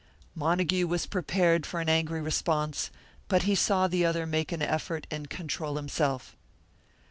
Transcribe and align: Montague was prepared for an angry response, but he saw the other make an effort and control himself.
Montague 0.33 0.87
was 0.87 1.05
prepared 1.05 1.63
for 1.63 1.79
an 1.79 1.87
angry 1.87 2.21
response, 2.21 2.89
but 3.27 3.43
he 3.43 3.53
saw 3.53 3.85
the 3.87 4.03
other 4.03 4.25
make 4.25 4.51
an 4.51 4.63
effort 4.63 5.05
and 5.11 5.29
control 5.29 5.75
himself. 5.75 6.35